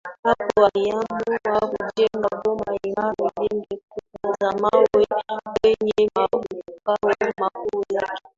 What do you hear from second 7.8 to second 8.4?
yake